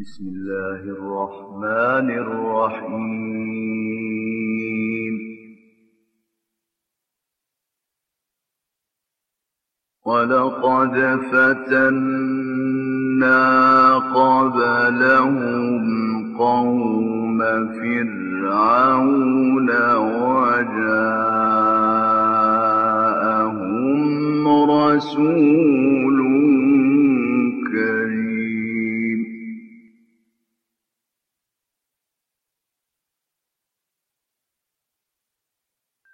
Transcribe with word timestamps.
بسم 0.00 0.24
الله 0.26 0.82
الرحمن 0.98 2.10
الرحيم. 2.10 3.58
ولقد 10.06 10.94
فتنا 11.32 12.14
قبلهم 13.98 15.82
قوم 16.38 17.38
فرعون 17.78 19.70
وجاءهم 19.96 20.88
رسول 24.70 25.87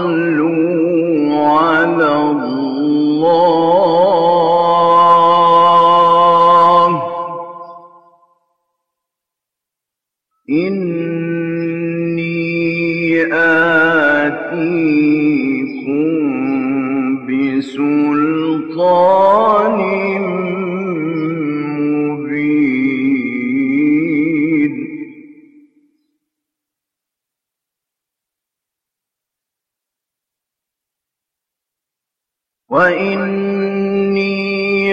وإني 32.69 34.27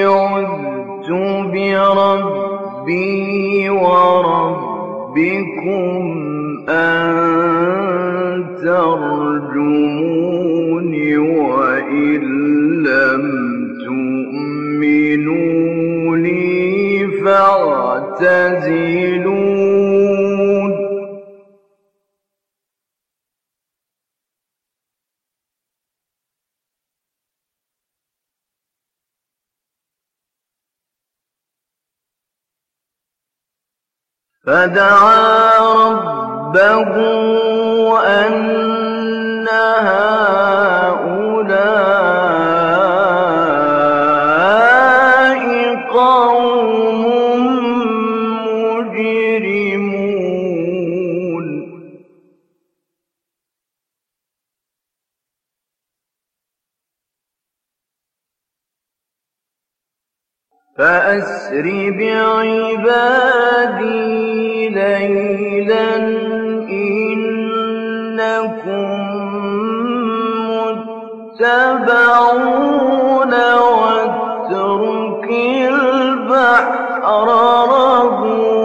عذت 0.05 1.11
بربي 1.53 3.01
وربكم 3.71 5.25
أن 6.69 7.15
ترجمون 8.63 9.75
وإن 11.19 12.23
لم 12.83 13.23
تؤمنوا 13.85 15.37
لي 16.17 17.07
فاعتزلون 17.25 18.84
فدعا 34.47 35.59
ربه 35.75 36.95
أن 38.07 39.49
هؤلاء 39.49 40.24
فأسر 60.77 61.91
بعبادي 61.99 63.15
ليلا 64.69 65.97
إنكم 66.71 68.25
متبعون 72.21 73.35
واترك 73.55 75.29
البحر 75.71 77.01
رهوا 77.25 78.65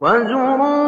وزروع 0.00 0.79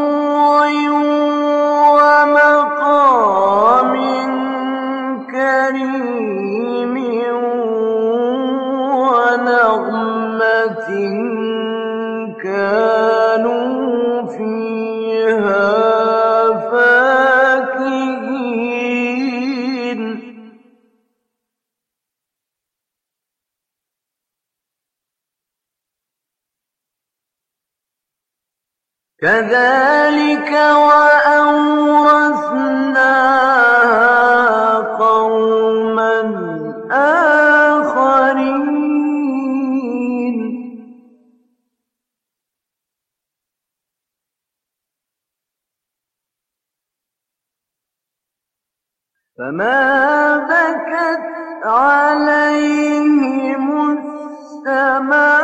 كذلك 29.23 30.51
وأورثناها 30.53 31.39
قوما 34.99 36.15
آخرين. 36.91 37.93
فما 49.39 49.83
بكت 50.39 51.27
عليهم 51.65 53.65
السماء 53.99 55.42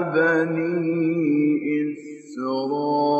بَنِي 0.00 1.60
إِسْرَائِيلَ 1.80 3.19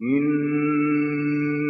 إِنَّ 0.01 1.67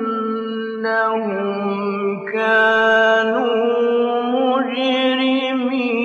كَانُوا 2.32 3.93
مُجْرِمِينَ 4.73 6.02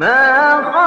مَا 0.00 0.79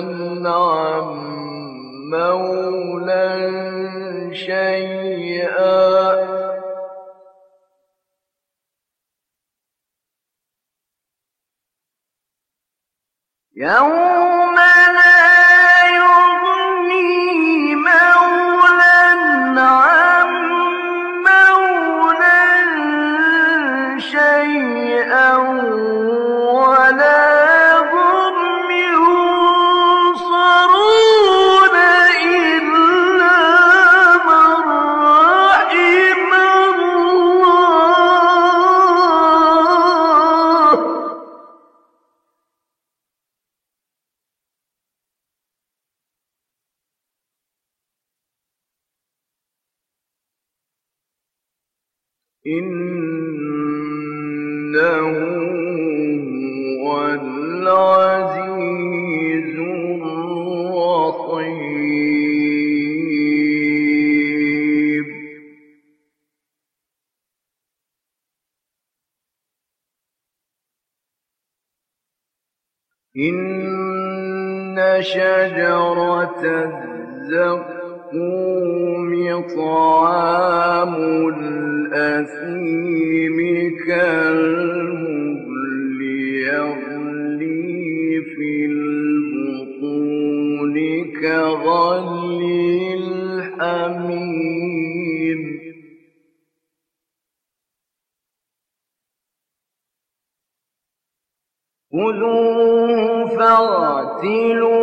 عن 0.46 1.08
مولى 2.12 3.28
شيئا 4.32 4.97
يوم 13.60 14.17
إنه 52.46 52.78
هو 56.80 57.06
العزيز 57.06 58.28
الرحيم. 59.58 60.38
إن 73.16 74.98
شجرة 75.00 76.42
الزقوم 76.44 77.77
طعام 79.56 80.94
الأثيم 81.28 83.38
كالمهل 83.86 86.00
يغلي 86.46 88.20
في 88.20 88.50
البطون 88.70 90.74
كغلي 91.20 92.94
الحميم 92.94 94.28
خذوه 101.92 103.26
فاغتلوه 103.36 104.78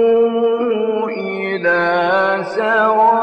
إلى 1.09 1.81
سواء 2.43 3.14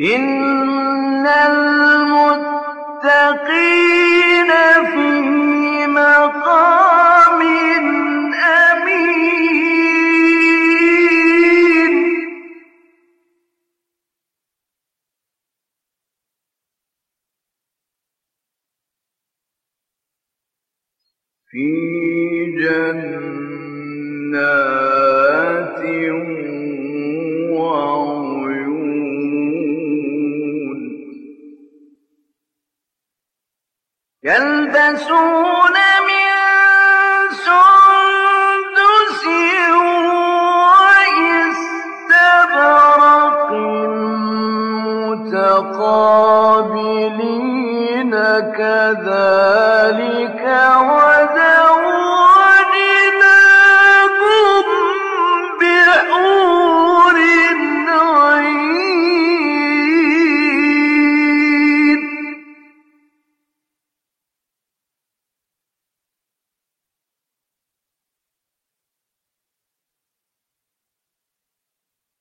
إن 0.00 1.26
يلبسون 34.97 35.46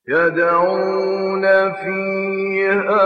يدعون 0.08 1.74
فيها 1.74 3.04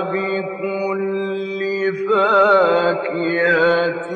بكل 0.00 1.60
فاكهة 2.08 4.08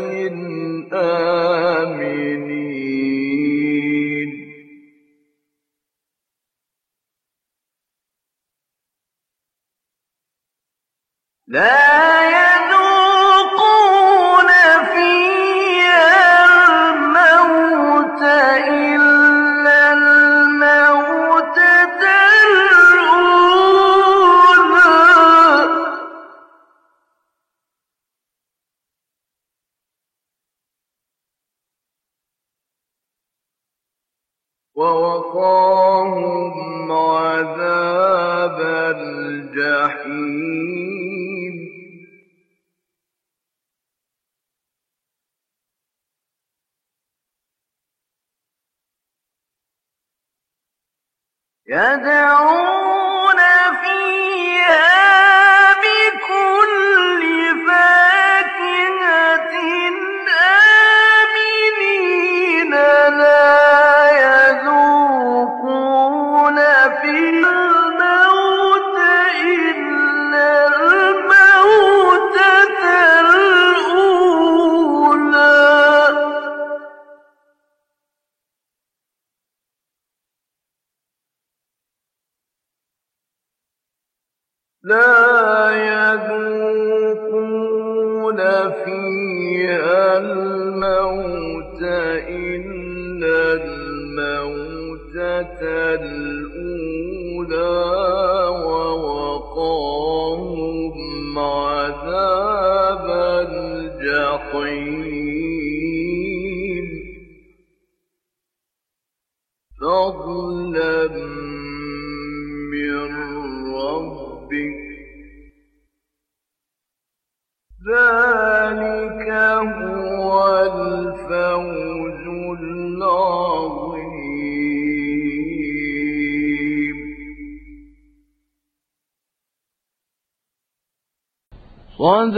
آمنين. 0.92 2.28
لا 11.46 12.37
يدعون 51.68 52.67